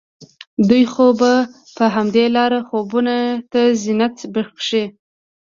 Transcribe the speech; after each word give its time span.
دوی 0.69 0.83
خو 0.91 1.05
په 1.77 1.85
همدې 1.95 2.25
لاره 2.35 2.59
خوبونو 2.67 3.17
ته 3.51 3.61
زينت 3.81 4.17
بښي 4.33 4.85